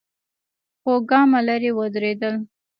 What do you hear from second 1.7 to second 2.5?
ودرېدل.